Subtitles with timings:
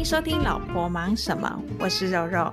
[0.00, 2.50] 迎收听《老婆忙什么》，我是肉肉。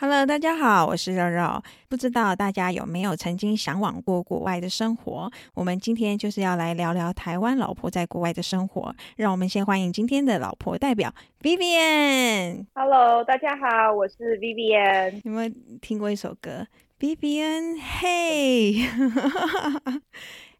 [0.00, 1.62] Hello，大家好，我是肉肉。
[1.90, 5.30] 不知道大家有没有曾经向往过国外的生活？
[5.52, 8.96] 我们今天就是要来聊聊台湾老婆在国外的生活。
[9.16, 12.64] 让我们先欢迎今天的老婆代表 Vivian。
[12.74, 15.20] Hello，大家好，我是 Vivian。
[15.22, 15.52] 有没有
[15.82, 16.66] 听过一首歌
[16.98, 18.72] ？Vivian，嘿，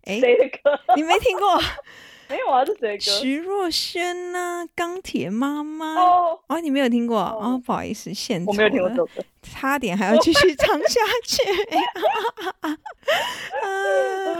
[0.05, 0.79] 谁的歌？
[0.97, 1.59] 你没听过？
[2.29, 3.21] 没有啊，是谁的歌？
[3.21, 4.67] 徐若瑄呢？
[4.75, 11.43] 钢铁妈妈哦哦，你没有听过哦，哦，不好意思，献丑，我没有听过这首歌，差点还要继续唱下去，
[12.61, 12.77] 啊，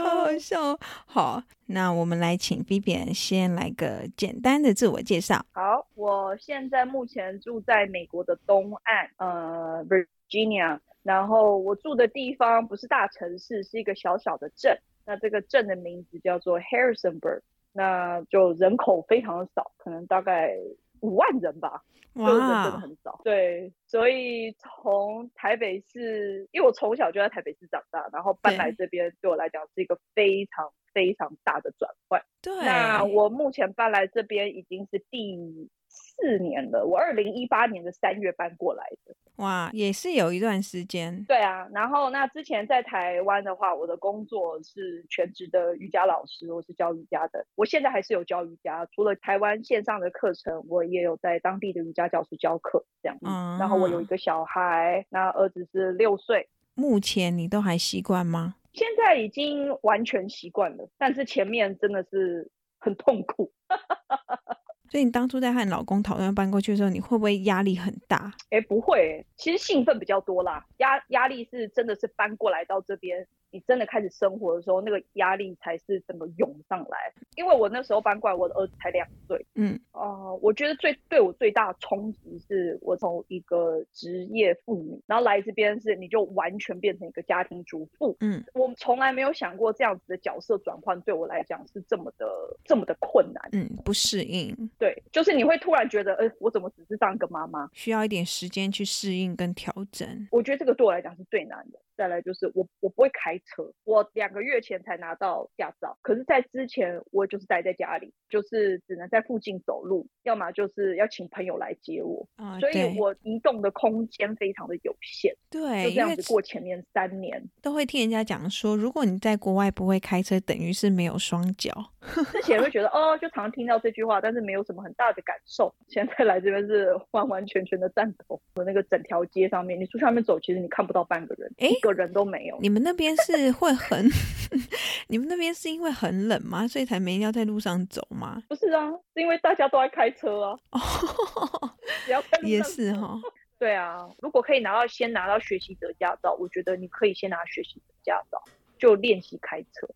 [0.03, 0.79] 好好笑。
[1.05, 5.45] 好，那我们来请 Vivian 先来个简单的自我介绍。
[5.51, 14.75] 好，我现在目前住在美国的东岸，呃，Virginia，然后我住的地方不是大城市，是一个小小的镇。
[15.05, 17.41] 那这个镇的名字叫做 Harrisonburg。
[17.73, 20.55] 那就人口非常的少，可能大概
[21.01, 21.83] 五万人吧，
[22.15, 23.19] 就，人真的很少。
[23.23, 32.23] 对，所以从台北市，因为我从小就在台北市长大，然后搬来这边对我来讲是一个非常非常大的转换。
[32.41, 35.69] 对，那我目前搬来这边已经是第
[36.15, 39.15] 四年了，我二零一八年的三月搬过来的。
[39.37, 41.25] 哇，也是有一段时间。
[41.25, 47.43] 对啊，然后那之前在台湾的话，我的工作是全职的瑜伽老师，我是教瑜伽的。
[47.55, 53.17] 我现在还是有教瑜伽，除了台湾线上的课程，我也有在当地的瑜伽教室教课这样。
[53.25, 56.47] 嗯，然后我有一个小孩，那儿子是六岁。
[56.75, 58.55] 目前你都还习惯吗？
[58.71, 63.51] 现在已经完全习惯了，但是前面真的是很痛苦。
[64.93, 68.31] 所以你当初在和你老公讨论搬过去的时候，你会不会压力很大？
[68.51, 70.63] 哎，不会，其实兴奋比较多啦。
[70.77, 73.27] 压压力是真的是搬过来到这边。
[73.49, 77.13] 你真的开始生活的时候，那个压力才是整个涌上来。
[77.35, 79.45] 因为我那时候搬过来，我的儿子才两岁。
[79.53, 88.17] 嗯，哦、呃，我觉得最对我最大的冲击是，我从一个职业妇女，然后来这边是你就完全变成一个家庭主妇。
[88.21, 92.25] 嗯，我从来没有想过这样子的角色转换对我来讲是这么的
[92.65, 93.49] 这么的困难。
[93.51, 94.67] 嗯，不适应。
[94.83, 97.69] 对，就是你会突然觉得，呃，我怎么只是当一个妈妈？
[97.71, 100.27] 需要一点时间去适应跟调整。
[100.29, 101.79] 我觉得这个对我来讲是最难的。
[101.95, 115.35] 再来就是我我不会开车，我两个月前才拿到驾照，可是，在之前我就是待在家里，就是只能在附近走路，要么就是要请朋友来接我，啊、所以我移动的空间非常的有限。
[115.49, 121.71] 对，就这样子过前面三年，都会听人家讲说，如果你在国外不会开车，等于是没有双脚。
[122.33, 125.73] 之前会觉得哦，就常常听到这句话，但是没有什么很大的感受。
[125.87, 128.39] 现在来这边是完完全全的赞同。
[128.55, 131.49] 我那个整条街上面，你出去外面走，其实你看不到半个人。
[131.59, 132.57] 诶个人都没有。
[132.61, 134.09] 你们那边是会很
[135.07, 136.65] 你们那边是因为很冷吗？
[136.67, 138.41] 所以才没人要在路上走吗？
[138.47, 140.57] 不是啊，是因为大家都在开车啊。
[142.43, 143.19] 也是哈。
[143.59, 148.41] 对啊，如果可以拿到先拿到学习者驾照，我觉得你可以先拿学习者驾照，
[148.77, 149.87] 就练习开车。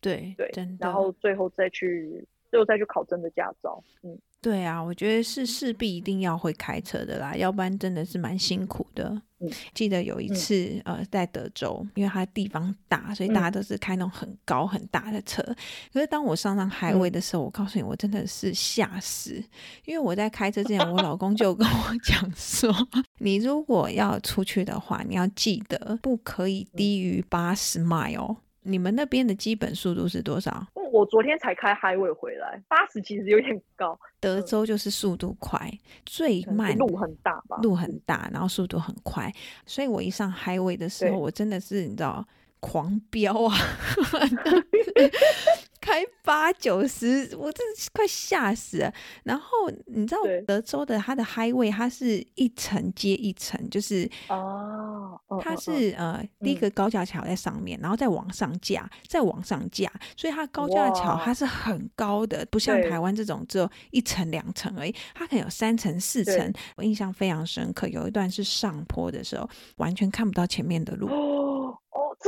[0.00, 3.82] 对对，然后最后再去，最后再去考真的驾照。
[4.02, 4.18] 嗯。
[4.42, 9.04] 对啊，我觉得是势必一定要会开车的啦，要不然真的是蛮辛苦的。
[9.38, 10.54] 嗯，记得有一次，
[10.84, 15.40] 嗯、呃，在德州，因为它地方大，所以大家都是开那种很高很大的车。
[15.46, 15.56] 嗯、
[15.92, 19.40] 可是当我上上 highway 的时候，嗯、我告诉你，我真的是吓死，
[19.84, 22.74] 因为我在开车之前，我老公就跟我讲说，
[23.18, 28.36] 你如果要出去的话，你要记得不可以低于八十 mile 哦。
[28.64, 30.66] 你们那边的基本速度是多少？
[30.92, 33.98] 我昨天才开 highway 回来，八十其实有点高。
[34.20, 37.56] 德州就是速度快，嗯、最慢路很大吧？
[37.62, 39.32] 路很大，然后速度很快，
[39.64, 42.24] 所以我一上 highway 的时候，我真的是你知道，
[42.60, 43.56] 狂飙啊！
[45.82, 48.94] 开八九十，我真是快吓死了。
[49.24, 49.46] 然后
[49.86, 66.52] 你知道德州的它的 highway，它是一层接一层，就是哦，它是呃第一个高架桥在上面，然后再往上架，再往上架，所以它高架桥它是很高的，不像台湾这种只有一层两层而已，它可能有三层四层。
[66.76, 71.08] 我印象非常深刻，有一段是上坡的时候，完全看不到前面的路。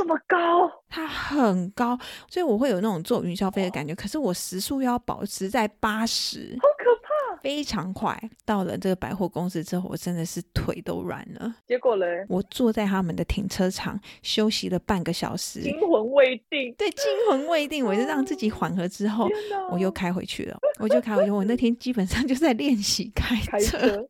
[0.05, 1.97] 这么高，它很高，
[2.29, 3.95] 所以我会有那种坐云霄飞的感觉。
[3.95, 8.15] 可是我时速要保持在八十，好可怕，非常快。
[8.45, 11.55] 到了这个百货公司之后，我真的是腿都软了。
[11.65, 16.71] 结果呢，我坐在他们的停车场休息了半个小时，惊魂未定。
[16.77, 17.83] 对，惊魂未定。
[17.83, 19.27] 我就让自己缓和之后，
[19.71, 20.59] 我又开回去了。
[20.77, 21.31] 我就开回去。
[21.31, 23.51] 我那天基本上就在练习开车。
[23.51, 24.07] 开车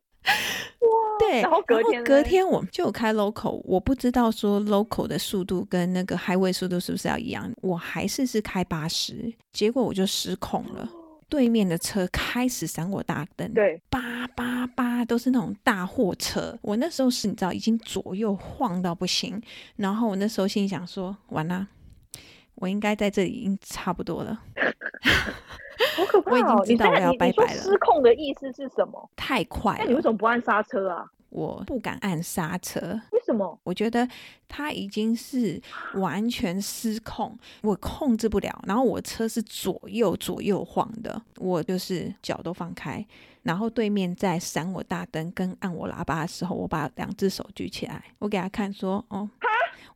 [1.18, 10.88] 对，然后隔天，隔天我们就有开 local，我不知道说 local 的速度跟那个 highway 速度是不是要一样，我还是是开八十，结果我就失控了。
[11.28, 16.56] 对面的车开始闪我大灯，对，叭叭叭都是那种大货车。
[16.62, 19.42] 我那时候是你知道已经左右晃到不行，
[19.74, 21.66] 然后我那时候心里想说，完了，
[22.54, 24.40] 我应该在这里已经差不多了。
[25.96, 26.56] 好可怕哦！
[26.58, 27.60] 我已经知道我要拜拜了。
[27.60, 29.10] 失控的意思是什么？
[29.16, 29.78] 太快了。
[29.80, 31.06] 那你为什么不按刹车啊？
[31.28, 32.80] 我不敢按刹车。
[33.12, 33.58] 为什么？
[33.64, 34.08] 我觉得
[34.48, 35.60] 他已经是
[35.94, 38.62] 完全失控，我控制不了。
[38.66, 43.04] 然后我车是左右左右晃的，我就是脚都放开。
[43.42, 49.28] 然后对面在闪我大灯跟按我喇叭的时候，我把两只手举起来，我给他看说：“哦。”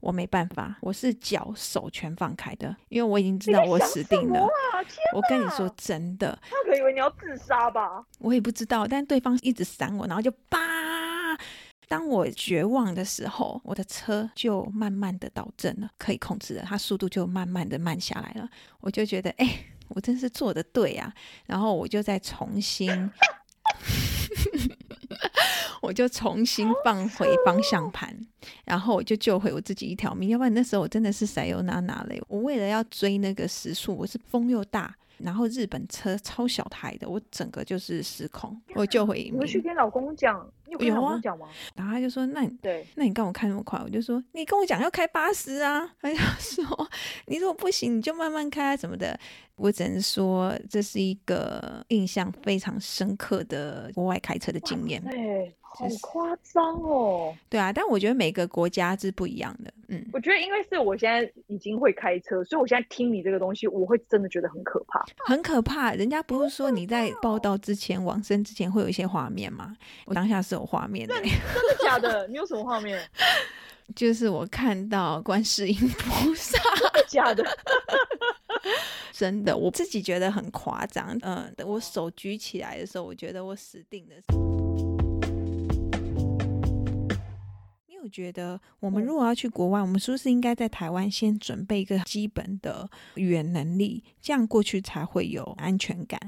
[0.01, 4.49] 我没办法，我是脚手全放开的，因为我已经知道我死定了。
[5.15, 8.05] 我跟你说真的，他可以为你要自杀吧？
[8.19, 10.59] 我也不知道，但对方一直闪我，然后就叭。
[11.87, 18.49] 当我绝望的时候，我的车就慢慢的倒正了，可以控制了，它速度就慢慢的慢下来了。
[18.81, 21.13] 我就觉得，哎、欸，我真是做的对啊。
[21.47, 22.89] 然后我就再重新。
[25.81, 28.15] 我就重新放回方向盘，
[28.65, 30.29] 然后我就救回我自己一条命。
[30.29, 32.21] 要不然那时候我真的是塞油哪哪嘞！
[32.29, 38.61] 我为了要追那个时速，我是风又大，然后日本车超小台的，我整个就是失控。
[38.75, 39.41] 我就回一命。
[39.41, 40.51] 你去跟老公讲？
[40.67, 41.49] 有跟老公讲吗？
[41.75, 46.65] 然后他就说：“那你对，那你干嘛开那么快？”我就说：“你跟我讲要开八十啊！”他就说
[47.27, 49.19] ：“你如果不行，你就慢慢开啊什么的。”
[49.57, 55.03] 我只能说，这是一个印象非常深刻的国外开车的经验。
[55.03, 57.35] 对，好夸张哦。
[57.49, 59.73] 对啊，但我觉得每个国家是不一样的。
[59.89, 65.93] 嗯，我觉得因为是我现在已经会开车，所以我现在听你这个东西，我会真的觉得很可怕，很可怕。
[65.95, 69.77] 人家不是说你在报道之前、往生之前会有一些画面吗？
[70.07, 71.15] 我当下是有画面的。
[71.15, 71.31] 真的
[71.83, 72.27] 假的？
[72.29, 73.01] 你有什么画面？
[73.97, 76.61] 就是我看到观世音菩萨。
[77.09, 77.45] 假的。
[79.13, 81.19] 真的，我自己觉得很夸张。
[81.23, 84.50] 嗯，我手举起来的时候，我觉得我死定了。
[88.03, 96.19] 有觉得，我们如果要去国外，我们是不是应该在台湾先准备一个基本的语言能力，这样过去才会有安全感？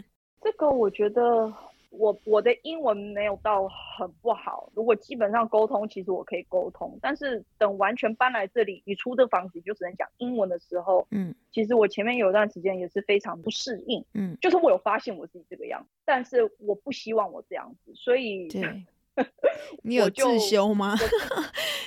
[0.40, 1.52] 这个我觉得。
[1.94, 6.98] 我我的英文没有到很不好，如果基本上沟通，其实我可以沟通。
[7.02, 18.82] 但是等完全搬来这里，你出这房子就只能讲英文的时候，嗯，其实我前面有一段时间也是非常不适应，嗯，就是我有发现我自己这个样子，但是我不希望我这样子，所以，对，
[19.82, 20.96] 你有自修吗？
[20.96, 21.06] 就，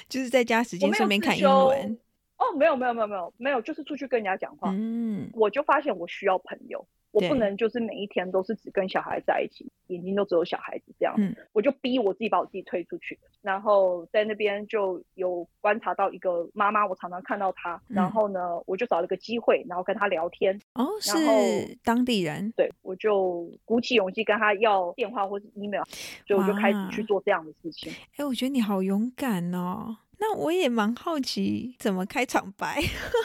[0.20, 1.98] 就是在家时间顺便看英文。
[2.38, 6.86] 哦，没有没有没有没有没有，就是出去跟人家讲话，嗯，我就发现我需要朋友。
[7.16, 20.60] 我不能就是每一天都是只跟小孩在一起，眼睛都只有小孩子这样，嗯，我就逼我自己把我自己推出去，然后在那边就有观察到一个妈妈，我常常看到她，嗯，然后呢，我就找了个机会，然后跟她聊天。
[20.74, 22.52] 哦，是当地人。
[22.58, 25.84] 对，我就鼓起勇气跟她要电话或是 email，
[26.28, 27.94] 所以我就开始去做这样的事情。
[28.18, 29.98] 哎，我觉得你好勇敢哦。
[30.20, 32.80] 那我也蛮好奇，怎么开场白？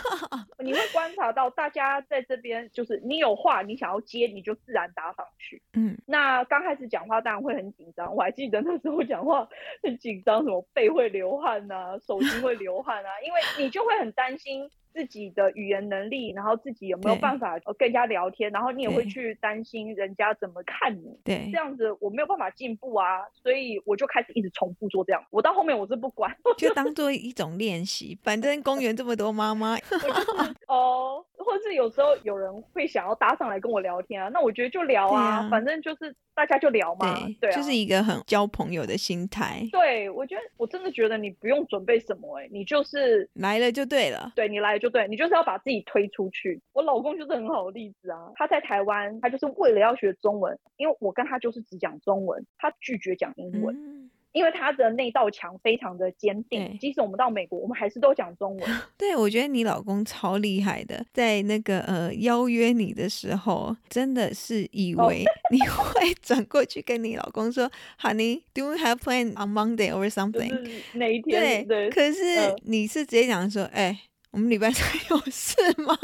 [0.63, 5.63] 你会观察到大家在这边，就是你有话你想要接，你就自然搭上去。
[5.73, 9.49] 嗯，那刚开始讲话当然会很紧张，我还记得那时候讲话
[9.83, 14.71] 很紧张，什么背会流汗啊，手心会流汗啊，因为你就会很担心。
[14.93, 21.19] 自己的语言能力，然后自己有没有办法跟人家聊天，然后你也会去担心人家怎么看你。
[21.25, 25.25] 对，这样子我没有办法进步啊，所以我就开始一直重复做这样。
[25.31, 28.19] 我到后面我是不管，就当做一种练习。
[28.23, 29.77] 反正公园这么多妈妈，
[30.67, 36.15] 哦，或是有时候有人会想要搭上来跟我聊天啊，那我觉得就聊啊，啊反正就是。
[36.33, 39.63] 大家就聊嘛，对，就是一个很交朋友的心态。
[39.71, 44.33] 对，我觉得我真的觉得你不用准备什么，欸，哎，你就是来了就对了。
[44.35, 46.63] 对，你来了就对，你就是要把自己推出去。
[46.73, 53.77] 我老公就是很好的例子啊，他在台湾，他就是为了要学中文，因为我跟他就是只讲中文，他拒绝讲英文。
[53.77, 54.00] 嗯
[54.33, 58.71] 因为他的那道墙非常的坚定，即使我们到美国，我们还是都讲中文。
[58.97, 67.71] 对，我觉得你老公超厉害的，在那个呃邀约你的时候，真的是以为你会转过去跟你老公说
[68.01, 70.51] ，Honey，do you have plan on Monday or something？
[70.93, 71.67] 哪一天？
[71.67, 73.99] 对，可是你是直接讲说，哎、欸，
[74.33, 75.97] 我们礼拜三有事吗？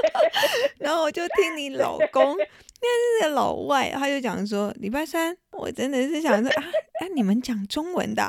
[0.78, 2.36] 然后我就听你老公。
[2.78, 6.64] 那是个老外，他就讲说礼拜三，我真的是想说啊，
[7.00, 8.22] 哎，你们讲中文的？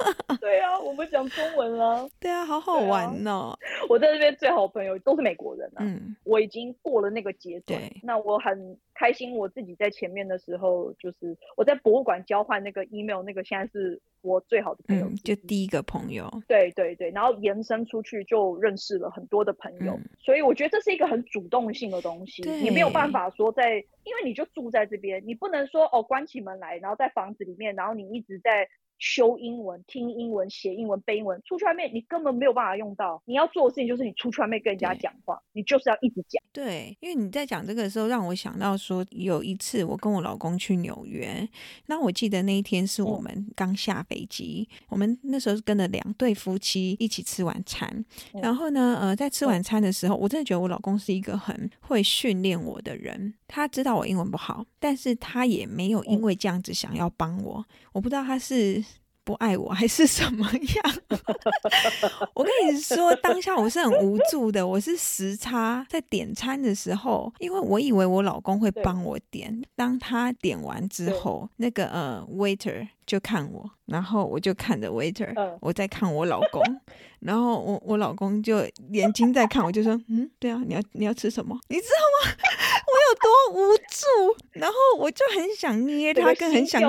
[0.40, 2.08] 对啊，我们讲中文啊。
[2.18, 3.56] 对啊，好好玩哦。
[3.88, 5.80] 我在这边最好朋友都是美国人啊。
[5.80, 7.80] 嗯，我已经过了那个阶段。
[8.02, 16.30] 那我很开心，我自己在前面的时候，就是我在博物馆交换那个 email，那个现在是我最好的朋友，嗯，就第一个朋友。
[16.48, 23.84] 对对对，然后延伸出去就认识了很多的朋友，嗯，所以我觉得这是一个很主动性的东西，你没有办法说在。
[24.02, 28.66] 因为你就住在这边，你不能说哦，关起门来，然后在房子里面，然后你一直在。
[29.00, 33.20] 修英文、听英文、写英文、背英文，出去外面你根本没有办法用到。
[33.24, 36.40] 你要做的事情就是你出去外面跟人家讲话，你就是要一直讲。
[36.52, 41.48] 对，因为你在讲这个的时候，让我想到说，有一次我跟我老公去纽约，
[41.86, 47.88] 那我记得那一天是我们刚下飞机，嗯、我们那时候是跟了两对夫妻一起吃晚餐。
[48.34, 53.32] 嗯、然后呢，呃，在吃晚餐的时候，我真的觉得我老公是一个很会训练我的人。
[53.48, 57.64] 他知道我英文不好，但是他也没有因为这样子想要帮我。
[57.92, 58.84] 我不知道他是。
[59.30, 60.94] 不爱我还是什么样？
[62.34, 64.66] 我跟你说，当下我是很无助的。
[64.66, 69.62] 我是时差在点餐的时候，因为我以为我老公会帮我点。
[69.76, 76.60] 当他点完之后，那个呃 waiter 就看我，然后我就看着 waiter，我在看我老公，
[77.20, 81.56] 然后我我老公就眼睛在看我，就说：“嗯，对啊，你要你要吃什么？
[81.68, 82.36] 你知道吗？”
[82.86, 86.80] 我有多无助，然后我就很想捏他，更很想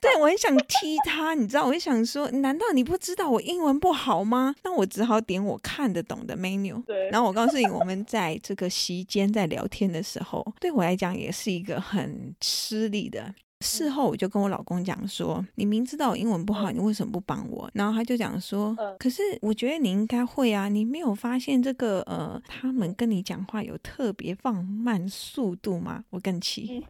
[0.00, 1.64] 对，我很想踢他，你知道？
[1.64, 4.54] 我就想说，难道你不知道我英文不好吗？
[4.64, 6.82] 那我只好点我看得懂的 menu。
[6.84, 13.34] 对，然后我告诉你，我们在这个席间在聊天的时候，对我来讲也是一个很吃力的。
[13.62, 26.84] 事后我就跟我老公讲说：“你明知道我英文不好，你为什么不帮我？”然后他就讲说：“可是我觉得你应该会啊，你没有发现这个呃，他们跟你讲话有特别放慢速度吗？”我更气，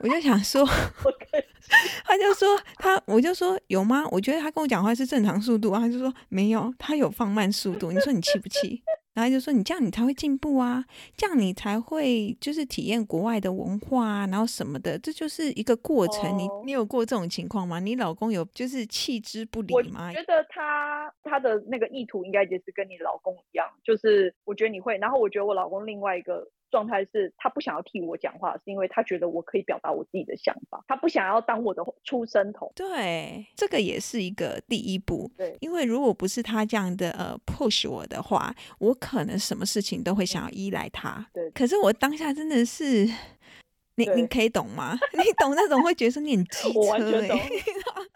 [0.00, 0.66] 我就想说，
[2.04, 4.04] 他就说他，我就说有吗？
[4.10, 7.92] 我觉得他跟我讲话是正常速度啊，他就说没有，他有放慢速度。
[7.92, 8.82] 你说你气不气？
[9.14, 10.84] 然后就说你这样你才会进步啊，
[11.16, 16.30] 这样你才会就是体验国外的文化啊，然后什么的，这就是一个过程。
[16.30, 17.80] 哦、你你有过这种情况吗？
[17.80, 20.08] 你老公有就是弃之不理吗？
[20.08, 24.98] 我觉得他他的那个意图应该也是跟你老公一样，就是我觉得你会。
[24.98, 26.46] 然后我觉得我老公另外一个。
[26.74, 32.72] 状态是他不想要替我讲话，是因为他觉得我可以表达我自己的想法，他不想要当我的出声筒。
[32.74, 35.30] 对，这个也是一个第一步。
[35.36, 41.24] 对，因为如果不是他这样的呃 push 我的话，我可能什么事情都会想要依赖他。
[41.32, 43.04] 对，可是我当下真的是，
[43.94, 44.98] 你你可以懂吗？
[45.14, 47.38] 你懂那种会觉得说你很机车、欸，我完全懂。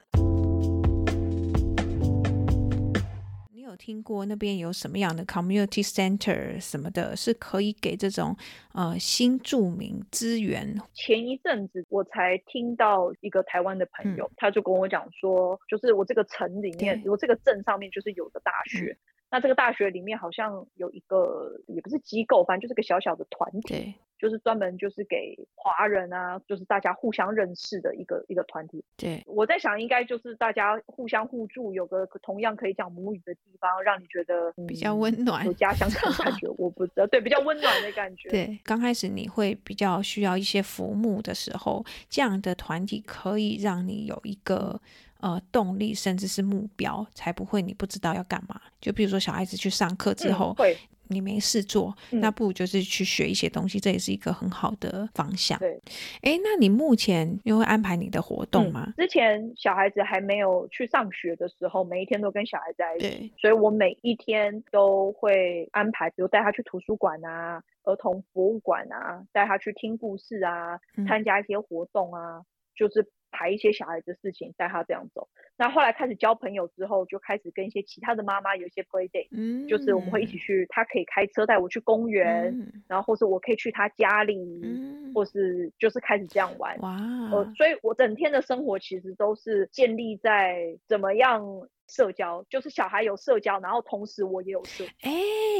[3.68, 8.34] 有听过那边有什么样的 community center 什么的，是可以给这种
[8.72, 10.74] 呃新住民资源？
[10.94, 18.98] 前一阵子我才听到一个台湾的朋友，嗯、他就跟我讲说，就是我这个城里面，对我这个镇上面就是有个大学，嗯、
[19.30, 23.94] 那这个大学里面好像有一个也不是机构，反正就是个小小的团体。
[24.18, 28.84] 就是专门就是给华人啊，就是大家互相认识的一个一个团体。
[28.96, 36.48] 对，我在想，应该就是大家互相互助，有个同样可以讲母语的地方，让你觉得、嗯、比较温暖，有家乡的感觉。
[36.58, 38.28] 我不知道，对，比较温暖的感觉。
[38.28, 44.80] 对，刚开始你会比较需要一些服务的时候，这样的团体可以让你有一个
[45.20, 48.60] 呃动力，甚至是目标，才不会你不知道要干嘛。
[48.80, 50.76] 就比如说小孩子去上课之后，嗯、会。
[51.08, 55.58] 你没事做，那不如就是去学一些东西，嗯、这也是一个很好的方向。
[55.58, 55.80] 对，
[56.22, 58.84] 哎，那你目前又会安排你的活动吗？
[58.86, 72.44] 嗯、之前小孩子还没有去上学的时候，每一天都跟小孩在一起，所以我每一天都会安排，比如带他去图书馆啊、儿童博物馆啊，带他去听故事啊，参加一些活动啊，嗯、
[72.76, 73.06] 就是。
[73.30, 75.28] 排一些小孩的事情，带他这样走。
[75.56, 86.78] 那后来开始交朋友之后，就开始跟一些其他的妈妈有一些 play day，嗯，就是我们会一起去，他可以开车带我去公园，嗯、然后或是我可以去他家里，嗯、或是就是开始这样玩。
[86.80, 86.96] 哇，
[87.32, 91.68] 呃，所以我整天的生活其实都是建立在怎么样。
[91.88, 94.90] 社交就是小孩有社交，然后同时我也有社交。
[95.02, 95.10] 哎、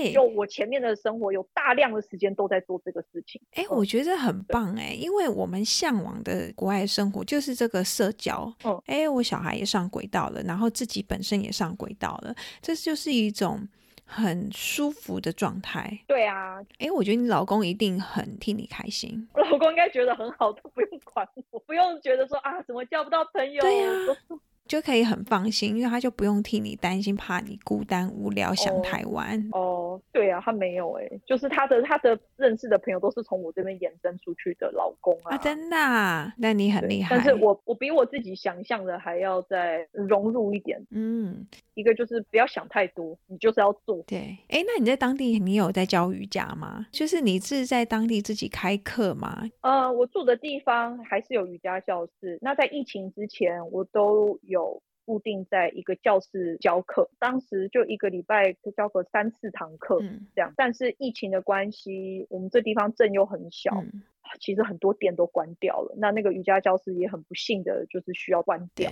[0.02, 3.40] 欸，就我前面的生活有大量的时间都在做这个事情。
[3.52, 8.52] 哎、欸，我觉得很棒哎、欸，因为我们向往的国外生活就是这个社交。
[8.64, 13.66] 嗯，哎、欸，我小孩也上轨道了，然后自己本身也上轨道了，这就是一种
[14.04, 15.98] 很舒服的状态。
[16.06, 19.26] 对啊，哎、欸，我觉得你老公一定很替你开心。
[19.32, 23.60] 我老公应该觉得很好，都不用管我，不用觉得说啊，怎么交不到朋友。
[23.62, 24.38] 对呀、啊。
[24.68, 29.48] 就可以很放心，因为他就不用替你担心，怕你孤单无聊想台湾。
[29.52, 36.34] 哦，哦，对啊，他没有哎，就是他的他的认识的朋友都是从我这边延伸出去的老公啊，啊真的啊？
[36.36, 37.16] 那你很厉害。
[37.16, 40.78] 但是我我比我自己想象的还要再融入一点。
[40.90, 44.02] 嗯，一个就是不要想太多，你就是要做。
[44.06, 46.86] 对，哎，那你在当地你有在教瑜伽吗？
[46.92, 49.48] 就是你是在当地自己开课吗？
[49.62, 52.38] 呃，我住的地方还是有瑜伽教室。
[52.42, 54.57] 那在疫情之前，我都有。
[54.58, 60.00] 有固定在一个教室教课，当时就一个礼拜就教个三四堂课
[60.34, 60.50] 这样。
[60.50, 64.02] 嗯、但是疫情的关系，我们这地方镇又很小，嗯、
[64.40, 68.90] 其实很多店都关掉了，那那个瑜伽教室也很不幸的就是需要关掉。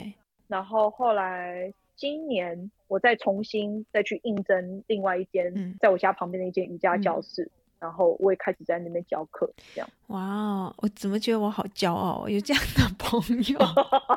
[0.48, 7.42] 然后后来今年我再重新再去应征另外一间，在我家旁边的一间瑜伽教室。
[7.42, 9.88] 嗯然后我也开始在那边教课，这样。
[10.08, 13.20] 哇哦，我怎么觉得我好骄傲，有这样的朋
[13.52, 13.58] 友，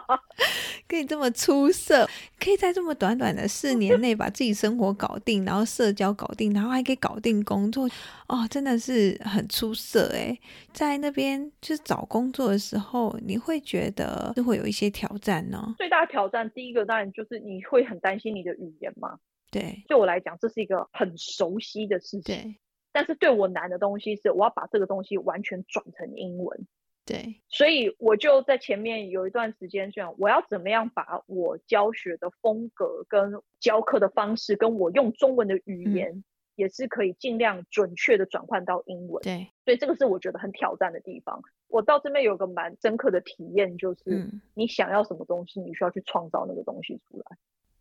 [0.88, 2.08] 可以这么出色，
[2.40, 7.90] 可以在这么短短的四年内把自己生活搞定，然后社交搞定，然后还可以搞定工作，
[8.28, 10.38] 哦，真的是很出色哎。
[10.72, 15.76] 在那边就是找工作的时候，你会觉得是会有一些挑战呢？
[15.78, 19.18] 最大的挑战，第一个当然就是你会很担心你的语言嘛。
[19.52, 22.56] 对，对我来讲，这是一个很熟悉的事情。
[22.92, 23.00] 对。
[23.00, 26.68] 但是对我难的东西是，我要把这个东西完全转成英文。
[27.06, 36.24] 对，所以我就在前面有一段时间这样，我要怎么样把我教学的风格跟教课的方式，跟我用中文的语言，嗯、
[36.56, 39.24] 也是可以尽量准确的转换到英文。
[39.24, 41.42] 对，所以这个是我觉得很挑战的地方。
[41.68, 47.38] 我到这边有个蛮深刻的体验，就是你想要什么东西，你需要去创造那个东西出来。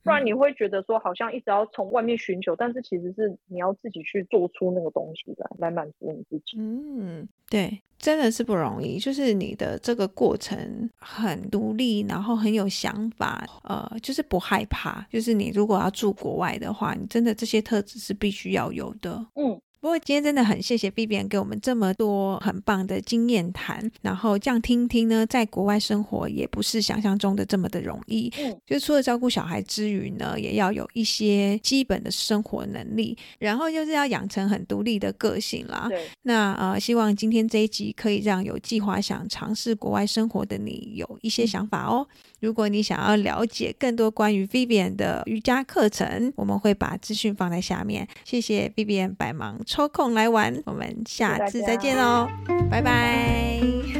[0.09, 6.57] 不然你会觉得说好像一直要从外面寻求，但是其实是你要自己去做出那个东西来，来满足你自己。
[6.59, 8.99] 嗯，对，真的是不容易。
[8.99, 15.07] 就是你的这个过程很独立，然后很有想法，呃，就是不害怕。
[15.11, 19.27] 就是你如果要住国外的话，你真的这些特质是必须要有的。
[19.35, 19.61] 嗯。
[19.81, 28.33] 不过今天真的很谢谢 Vivian 给我们这么多很棒的经验谈，然后这样听听呢，在国外生活也不是想象中的这么的容易。
[28.39, 35.89] 嗯，就除了照顾小孩之余呢，也要有一些基本的生活能力，然后就是要养成很独立的个性啦。
[36.23, 42.07] 那呃，希望今天这一集可以让有计划想尝试国外生活的你有一些想法哦。
[42.38, 48.07] 嗯如果你想要了解更多关于 Vivian 的瑜伽课程，我们会把资讯放在下面。
[48.25, 52.29] 谢谢 Vivian 百忙抽空来玩，我们下次再见喽，
[52.71, 53.98] 拜拜。